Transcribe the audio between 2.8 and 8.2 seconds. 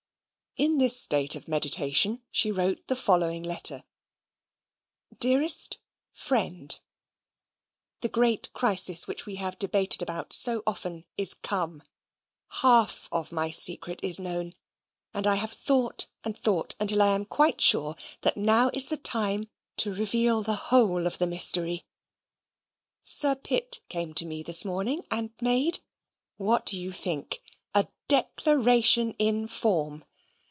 the following letter: Dearest Friend, The